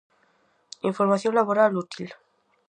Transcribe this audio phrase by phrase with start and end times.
[0.89, 2.09] Información laboral útil.